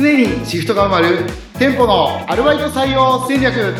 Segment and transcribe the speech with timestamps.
[0.00, 1.26] 常にシフトが埋まる
[1.58, 3.74] 店舗のアルバイト採用戦略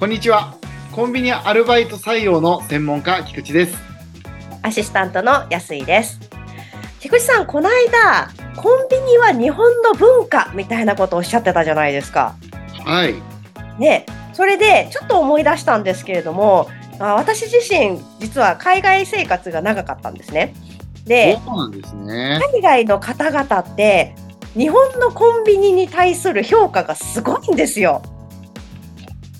[0.00, 0.56] こんにちは
[0.90, 3.78] コンビニアルバイト採用の専門家菊池です
[4.62, 6.18] アシスタントの安井です。
[6.98, 8.28] 菊池さん、この間、
[8.60, 12.34] コンビニは日本の文化みたいなことをおっしゃってたじゃないですか。
[12.84, 13.14] はい
[13.78, 20.54] ね、それでちょっと思い出したんですけれども、あ私自身、実は海外生活が長かったんですね。
[21.04, 24.14] で、そうなんですね海外の方々って、
[24.54, 28.02] 日本のコンビニに対する評価がすごいんですよ。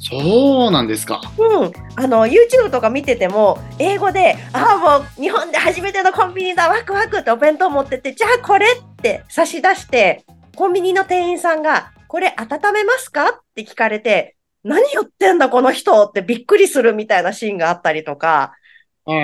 [0.00, 10.24] そうなんですかうん、あの YouTube とか見てても英語で「ああもう日本で初めてのコンビニだワクワク!」ってお弁当持ってって「じゃあこれ!」って差し出して
[10.56, 14.36] コンビニの店員さんが「これ温めますか?」って聞かれて
[14.68, 18.52] 「何言ってんだこの人!」ってびっくりするみたいなシーンがあったりとか
[19.04, 19.14] 「は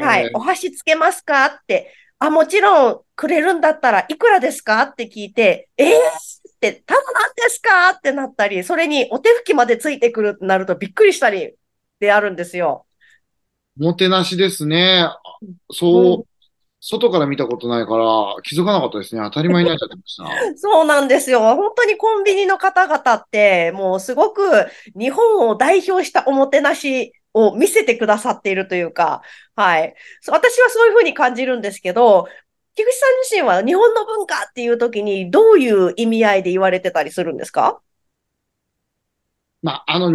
[0.00, 5.88] はい、お箸つけますか?」って「あもちろんくれるんだったらいくらですか?」って聞いて「えー!」
[6.50, 11.54] って、ただなんですかってなったり、それにお手拭きまでついてくるってなるとびっくりしたり
[12.00, 12.86] であるんですよ。
[13.78, 15.08] おもてなしですね
[15.72, 16.29] そう、
[16.80, 18.04] 外から見たことないから
[18.42, 20.24] 気づかなかったですね当たり前になっちゃってました
[20.56, 21.40] そうなんですよ。
[21.40, 24.66] 本当にコンビニの方々って、もうすごく
[24.98, 29.22] 日本を代表したおもてなしを見せてくださっているというか、
[29.56, 29.94] はい。
[30.28, 32.26] 私はそういうふうに感じるんですけど、
[32.74, 37.80] 菊池さん自身は日本の文化っていう時にどういう意味合いで言われてたりするんですか？
[39.62, 40.10] まあ、あの、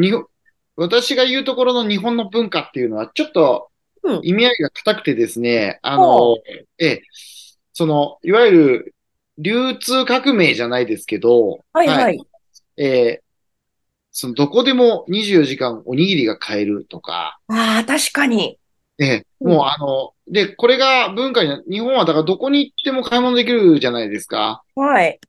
[0.76, 3.70] 私が言うところの日本の文化っていうのは、ちょっと
[4.06, 6.38] うん意味合いが硬くてですね、あほの、
[6.80, 7.04] ええ、
[7.74, 8.96] その、いわゆる
[9.38, 12.22] 流通革命じゃないですけど、はいはい。
[12.78, 13.26] えー
[14.18, 18.58] その、どこでも24時間おにぎりが買えるとか、ああ、確かに。
[18.98, 24.64] えもうあの、で、これが文化にな、日本はだからどこに行っても買い物できるじゃないですか。
[24.76, 25.20] はい。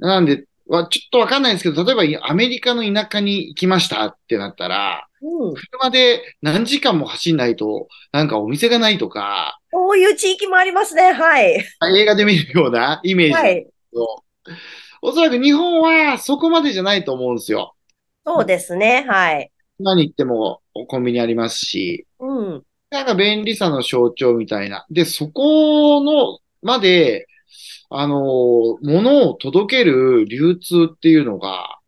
[0.00, 0.46] なんで、
[0.76, 5.54] わちょっとわかんないんですけど、例えばアメリカの田舎に行きましたってなったら、うん。
[5.54, 11.12] 車で何時間も走んないと、なんかお店がないとか、こういう地域もありますね。
[11.12, 11.64] はい。
[11.94, 14.56] 映画で見るようなイメージなんですはい。
[15.02, 17.74] おそらく日本はそこまでじゃないと思うんですよ。
[18.24, 19.04] そうですね。
[19.08, 19.50] はい。
[19.78, 22.62] 何行ってもコンビニありますし、うん。
[22.90, 24.86] なんか便利さの象徴みたいな。
[24.90, 27.26] で、そこの、まで、
[27.90, 31.78] あの、物を届ける流通っていうのが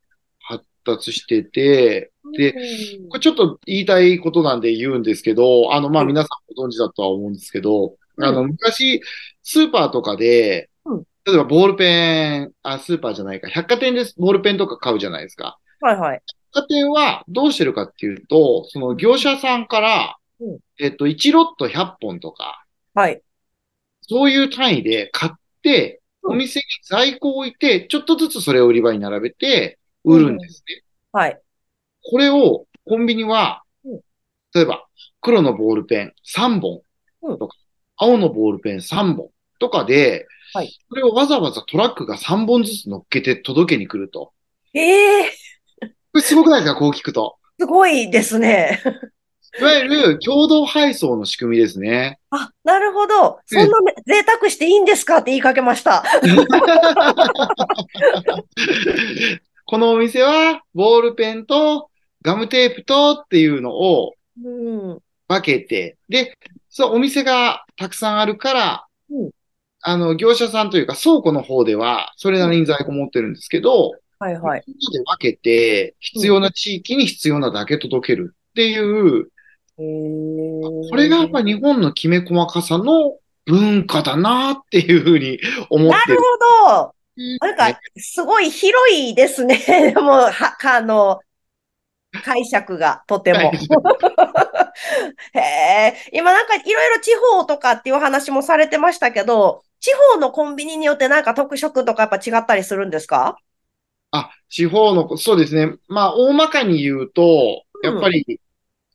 [0.41, 2.53] 発達してて、で
[3.01, 3.09] うん。
[3.09, 6.09] これちょっと言いたいことなんで言うんですけど、あの、まあ、うん。
[6.09, 8.25] 皆さんご存知だとは思うんですけど、うん。
[8.25, 9.01] あの、昔、
[9.43, 15.59] スーパーとかでうん、例えばボールペン、あ、スーパーじゃないか、百貨店でボールペンとか買うじゃないですか。
[15.81, 16.23] はいはい。
[16.55, 22.65] 百貨店はどうしてるかっていうと、その業者さんからうん、えっと、1ロット100本とか、
[22.95, 23.23] はい。
[24.03, 25.44] そういう単位で買って、うん
[26.23, 30.83] お店に在庫を置いて、ちょっとずつそれを売り場に並べて売るんですね。
[31.13, 31.41] はい。
[32.03, 34.01] これをコンビニはうん、
[34.55, 34.87] 例えば
[35.21, 36.81] 黒のボールペン3本
[37.23, 37.57] うんとか、
[37.97, 44.33] 青のボールペン3本とかではい、それをわざわざトラックが3本ずつ乗っけて届けに来ると。
[44.73, 45.31] ええ
[45.81, 46.79] これすごくないですか？
[46.79, 47.39] こう聞くと。
[47.59, 48.81] すごいですね。
[49.61, 52.19] いわゆる共同配送の仕組みですね。
[52.31, 53.39] あ、なるほど。
[53.47, 56.05] そんなめ贅沢していいんですかって言いかけました。
[59.67, 61.89] このお店は、ボールペンと
[62.23, 64.99] ガムテープとっていうのをうん。
[65.29, 66.37] 分けて、で、
[66.69, 69.31] そう、お店がたくさんあるから、うん
[69.87, 74.65] あの、業者さんというか倉庫の方では、それなりに在庫持ってるんですけど、はいはい。
[74.67, 79.29] で分けて、必要な地域に必要なだけ届けるっていう、
[79.77, 86.15] これがやっぱり日本のきめ細かさの文化だなっていうふうに思ってる。
[86.15, 86.95] なるほど。
[87.41, 89.57] なんか、すごい広いですね。
[89.95, 91.21] でも、は、あの、
[92.25, 93.53] 解釈がとても。
[95.35, 103.37] へえ、今なんかいろいろ地方とかっていう話もされてましたけど、地方のコンビニによってなんか特色とかやっぱ違ったりするんですか？
[104.13, 105.75] あ、地方の、そうですね。
[105.89, 108.41] まあ、大まかに言うと、うんやっぱり、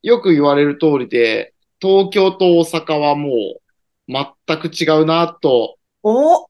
[0.02, 3.62] よく言われる通りで、東京と大阪はもう、
[4.08, 5.78] 全く違うなと。
[6.04, 6.48] お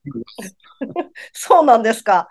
[1.33, 2.27] そうなんですか。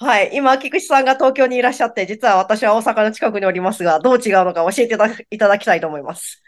[0.00, 0.30] はい。
[0.34, 4.94] 今、菊池さんが東京にいらっしゃって、実は私は大阪の近くにおりますが、どう違うのか教えて
[5.30, 6.40] いただきたいと思います。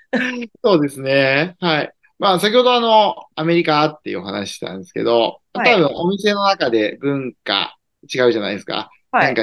[0.63, 1.57] そうですね。
[1.61, 1.95] はい。
[2.19, 8.91] まあ、先ほどあの、アメリカっていうお話したんですけど、多はい分お店の中で文化違うじゃないですか。
[9.11, 9.31] はい。
[9.31, 9.43] なんか、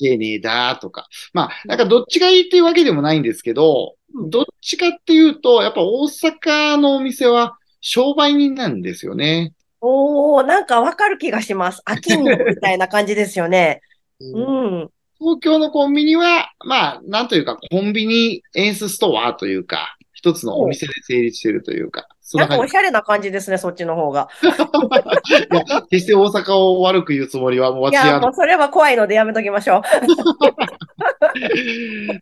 [0.00, 1.08] 丁寧だとか。
[1.32, 9.54] まあ、なんかどっちがいいっていうわけでもないんですけど、うんどっちかっていうと、やっぱ大阪のお店は商売人なんですよね。
[9.80, 11.80] おー、なんかわかる気がします。
[11.86, 13.82] 飽きんのみたいな感じですよね。
[14.20, 14.90] うん。
[15.18, 22.68] 東京のコンビニは、まあ、なんというか、コンビニエンスストアというか、一つのお店で成立しているというか、そんなかお。
[22.68, 24.28] しゃれな感じですね、そっちの方が。
[24.40, 24.52] いや、
[25.90, 29.80] 決して大阪を悪く言うつもりは、もういや、私はもうそれは怖いのでやめときましょう。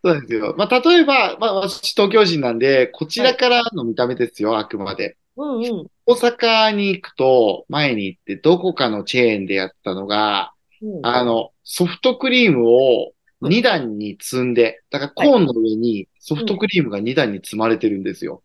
[0.03, 0.55] そうですよ。
[0.57, 5.19] まあ、例えば、まあ、私東京人なんで、こちらからの見た目ですよ、あくまで。
[5.37, 5.87] うんうん。
[6.07, 13.13] 大阪に行くと、前に行って、どこかのチェーンでやったのが、うんあの、ソフトクリームを
[13.43, 18.43] 2段に積んで、だからコーンの上にソフトクリームが2段に積まれてるんですよ。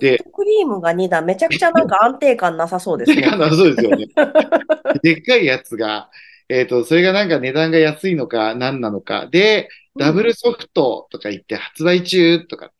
[0.00, 3.22] ソフトクリームが2段、めちゃくちゃなんか安定感なさそうですね。
[3.36, 4.06] な、そうですよね。
[5.02, 6.10] でっかいやつが、
[6.48, 9.26] えっと、それがなんか値段が安いのか何なのか。
[9.30, 9.68] で、
[9.98, 12.72] ダブルソフトとか言って発売中とか。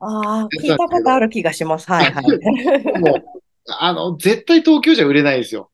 [0.00, 1.90] ああ、聞いたことある気がします。
[1.90, 2.24] はいはい。
[3.00, 3.24] もう、
[3.66, 5.70] あの、絶対東京じゃ売れないですよ。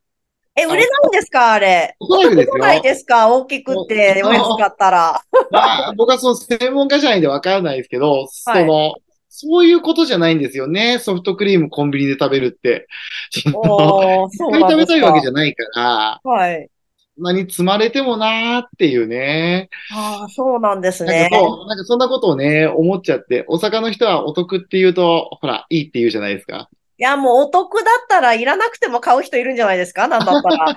[0.57, 1.97] え、売れないんですかあれ？
[1.99, 2.83] おそらくです来ないよ。
[2.83, 3.29] ですか？
[3.29, 5.21] 大きくって、お安かったら。
[5.51, 8.95] まあ、僕はその専門家じゃないんでわからないですけど、その、
[9.37, 11.01] そういうことじゃないんですよね。
[11.01, 12.87] ソフトクリームコンビニで食べるって。
[13.33, 15.01] そのおー、 そう一回食べたい。
[15.01, 16.69] わけじゃないから、はい。
[17.19, 19.71] 何積まれてもなーっていうね。
[19.93, 21.37] ああ、そうなんですねなんか。
[21.37, 26.69] そう、なんかそんなことをね、思っちゃって、大阪の人はお得って言うと、ほら、いいって言うじゃないですか。
[26.97, 30.07] いや、もうお得だったらいらなくても買う人いるんじゃないですか？
[30.07, 30.75] なんだったら。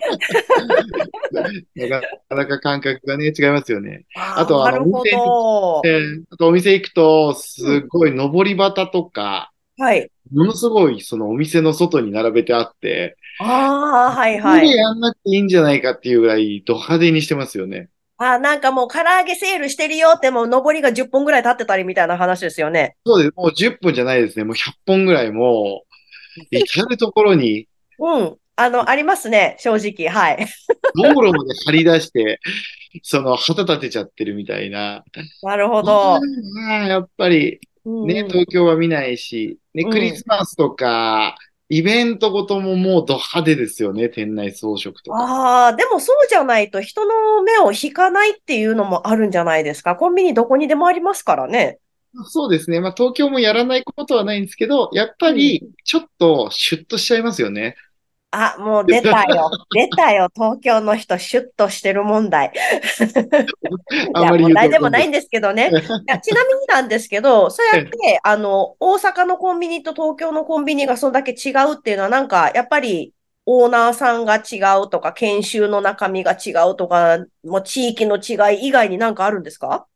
[1.76, 4.06] なかなか感覚がね、違いますよね。
[4.16, 5.82] あとはなるほど。
[5.84, 10.10] で、あとお店行くと、すごい上り旗とか、はい。
[10.32, 14.70] ものすごいそのお店の外に並べてあって、ああ、はいこはい。
[14.70, 17.90] れやんなくていいんじゃないかっていうぐらいド派手にしてますよね。
[18.20, 22.96] あーなんかもう唐揚げセールしてるよってもう上りが10本ぐらい経ってたりみたいな話ですよね。
[23.06, 23.34] そうです。
[23.36, 24.44] もう10分じゃないですね。
[24.46, 25.87] もう100本ぐらいもう、
[26.52, 27.68] 至るところに
[28.00, 28.38] うん。
[28.56, 29.56] あの、ありますね。
[29.60, 30.10] 正直。
[30.10, 30.48] はい。
[30.96, 32.40] 道路まで張り出して、
[33.04, 35.04] その旗立てちゃってるみたいな。
[35.44, 36.20] なるほど。
[36.56, 41.36] まあやっぱりね、うんうん東京は見ないし、ね、うんクリスマスとか、
[41.70, 44.10] イベントごとももうド派手ですよね。
[44.10, 45.20] 店内装飾とか。
[45.20, 49.96] ああ、でもそうじゃないと人の目を引かないっていうのもあるんじゃないですか。
[49.96, 51.80] コンビニどこにでもありますからね。
[52.30, 52.80] そうですね。
[52.80, 57.76] まあ東京もやらないことはないんですけど、やっぱりちょっとシュッとしちゃいますよね。
[58.32, 59.50] あ、もう出たよ。
[59.72, 60.30] 出たよ。
[60.34, 62.52] 東京の人、シュッとしてる問題。
[64.18, 65.78] いや問題でもないんですけどね。
[66.08, 73.14] いやちなみになんですけど、そうやって、あの、大阪のコンビニと東京のコンビニがそれだけ違うっていうのは、なんか、やっぱり、
[73.46, 79.88] オーナーさんが違うとか、研修の中身が違うとか、もう地域の違い以外になんかあるんですか？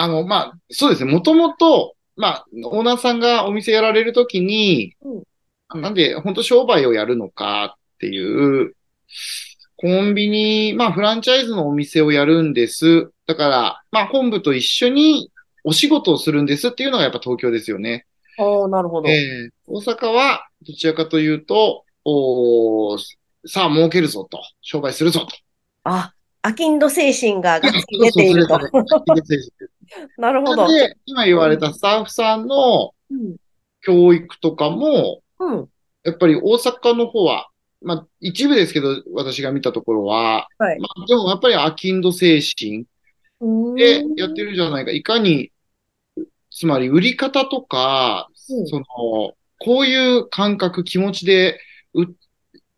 [0.00, 1.12] あの、まあ、そうですね。
[1.12, 4.96] もともと、まあ、オーナーさんがお店やられるときに、
[5.74, 8.74] なんで、本当商売をやるのかっていう、
[9.76, 13.10] コンビニ、まあ、フランチャイズのお店をやるんです。
[13.26, 15.30] だから、まあ、本部と一緒に
[15.62, 18.06] お仕事をするんですっていうのがやっぱ東京ですよね。
[18.38, 19.08] おー、なるほど。
[19.10, 22.98] ええ大阪は、どちらかというと、おー
[23.46, 25.28] さあ、儲けるぞと、商売するぞと。
[25.84, 27.70] あ、アキンド精神が 出
[28.12, 28.58] ていると。
[30.18, 30.68] なるほど。
[30.68, 33.36] で、今言われたスタッフさんのうん。
[33.82, 35.68] 教育とかも、うん。
[36.04, 37.48] やっぱり大阪の方は、
[37.82, 42.84] まあ、一部ですけど、私が見たところは、はいまあ、でもやっぱりアキンド精神
[43.76, 44.92] でんやってるじゃないか。
[44.92, 45.50] いかに、
[46.50, 48.84] つまり売り方とか、うんその、
[49.58, 51.58] こういう感覚、気持ちで
[51.94, 52.06] う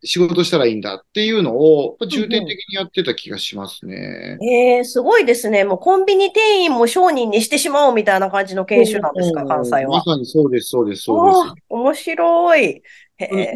[0.03, 4.37] 仕事したらいいんだっていうのを重点的にやってた気がしますね。
[4.41, 5.63] えー、すごいですね。
[5.63, 9.97] もうコンビニ店員も商人にしてしまおうみたいな感じの研修なんですか、うん関西は。
[9.97, 11.65] まさにそうです、そうです、そうです。
[11.69, 12.63] 面白い。
[12.63, 12.83] へ
[13.17, 13.53] え、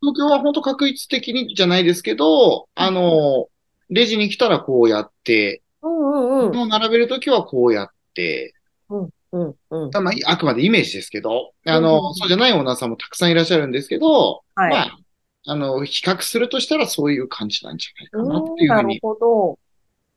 [0.00, 3.48] 東京は本当確率的にじゃないですけど、あの、
[3.90, 6.68] レジに来たらこうやって、うんうんうん。
[6.68, 8.54] 並べるときはこうやって、
[8.90, 9.54] うんうん。
[10.02, 14.70] まあ、あくまでイメージですけど、あうんの、そうじゃないオーナーさんもたくさんいらっしゃるんですけど、はい。
[14.70, 14.98] まあ、
[15.46, 18.98] あの、比較するとしたらそういう感じなんじゃないかなっていうふうに。
[19.00, 19.58] ほど。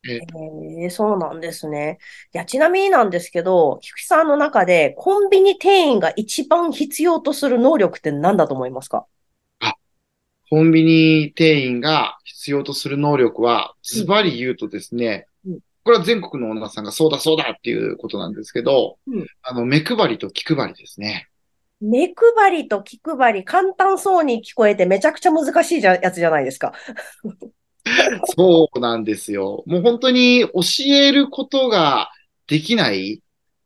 [0.10, 2.00] ええー、そうなんですね。
[2.34, 9.06] いや、ちなみになんですけど、菊池さんの中でコンビニ店員が一番必要とする能力って何だと思いますか？
[10.50, 21.30] コンビニ店員が必要とする能力は、ズバリ言うとですねうん、これは全国のオーナーさんがそうだそうだっていうことなんですけどうん、あの、目配りと気配りですね。
[21.82, 26.74] 目配りと気配り、簡単そうに聞こえてめちゃくちゃ難しいじゃやつじゃないですか。
[28.38, 29.64] そうなんですよ。
[29.66, 32.12] もう本当に教えることが
[32.48, 33.22] できない。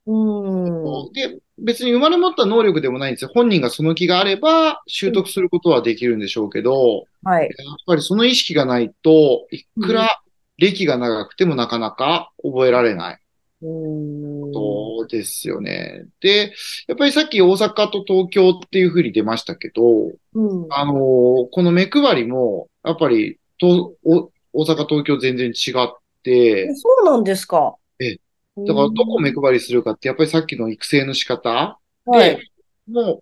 [0.08, 1.12] うん。
[1.14, 3.32] で、別に生まれ持った能力でもないんですよ。
[3.34, 7.44] 本人がその気があれば習得することはできるんでしょうけど、はい。
[7.44, 7.50] やっ
[7.86, 10.22] ぱりその意識がないと、いくら
[10.58, 13.20] 歴が長くてもなかなか覚えられない
[13.62, 14.52] うん。
[14.96, 16.06] ことですよね。
[16.22, 16.54] で、
[16.88, 20.68] やっぱりさっき大阪と東京っていうふうに出ましたけど、うん。
[20.72, 27.76] あのーこの目配りも、やっぱり、と、お大阪、東京全然違って、そうなんですか？
[28.00, 28.20] ええ
[28.66, 32.40] だからどこ目配りするかって、やっぱりさっきの育成の仕方はいで、。
[32.88, 33.22] も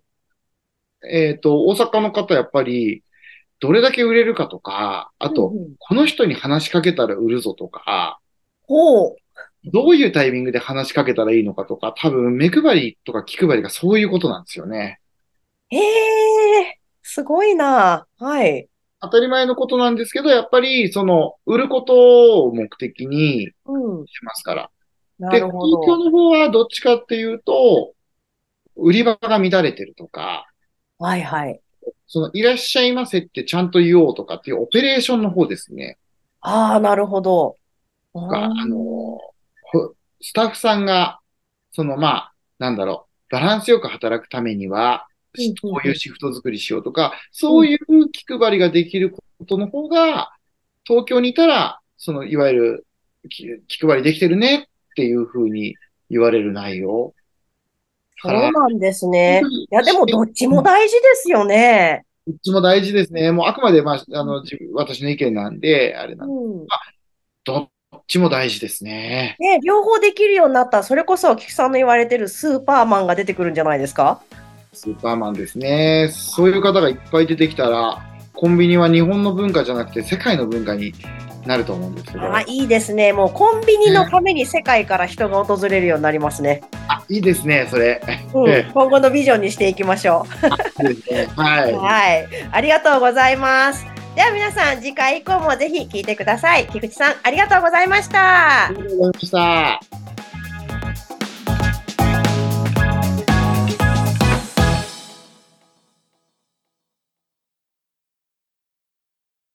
[1.02, 3.02] う、えっと、大阪の方、やっぱり、
[3.60, 8.20] どれだけ売れるかとか、あと、うんうんこの人に話しかけたら売るぞとか、
[8.62, 9.16] ほう。
[9.72, 15.00] どういうタイミングで話しかけたらいいのかとか、多分、目配りとか気配りがそういうことなんですよね。
[15.70, 18.06] へえ、すごいな。
[18.18, 18.68] はい。
[19.00, 24.06] 当たり前のことなんですけど、やっぱり、その、売ることを目的にうん。
[24.06, 24.70] しますから。
[25.18, 25.82] なで、るほど。
[25.82, 27.94] 東京の方はどっちかっていうと、
[28.76, 30.46] 売り場が乱れてるとか、
[30.98, 31.60] はいはい。
[32.06, 35.98] その、いらっしゃいませってちゃんと言おうとかっていうオペレーションの方ですね。
[36.40, 37.58] ああ、なるほど。
[38.14, 39.33] が、あの、ほ
[40.20, 41.20] スタッフさんが、
[41.72, 45.06] その、まあ、なんだろう、バランスよく働くためには、
[45.60, 50.32] こういうシフト作りしようとか、そういう気配りができることの方が、
[50.84, 52.86] 東京にいたら、その、いわゆる
[53.28, 55.76] 気気配りできてるねっていうふうに
[56.10, 57.14] 言われる内容。
[58.16, 59.42] そうなんですね。
[59.50, 62.04] いや、でもどっちも大事ですよね。
[62.26, 63.32] どっちも大事ですね。
[63.32, 66.66] もうあくまで、まあ、あの、私の意見なんで、あれなんで、うん。
[67.44, 67.68] どっ
[68.06, 69.36] ちも大事ですね。
[69.38, 74.20] ね、両方できるようになったら、それこそ、菊さんの言われてるスーパーマンが出てくるんじゃないですか？
[74.72, 76.08] スーパーマンですね。
[76.12, 78.02] そういう方がいっぱい出てきたら、
[78.34, 80.92] コンビニは日本の文化じゃなくて世界の文化に
[81.46, 82.34] なると思うんですけど。
[82.34, 83.12] あ、いいですね。
[83.12, 86.62] もうコンビニのために世界から人が訪れるようになりますね。
[86.88, 88.02] あ、いいですね、それ。
[88.34, 90.26] うんええ、今後のビジョンにしていきましょ
[90.82, 90.88] う。
[90.88, 91.28] いいね。
[91.36, 91.72] はい。
[91.78, 92.28] はい。
[92.50, 93.86] ありがとうございます。
[94.14, 96.66] では皆さん、次回以降もぜひ聞いてください。
[96.68, 98.76] 菊池さん、ありがとうございましたあり。
[98.76, 100.03] がとうございました。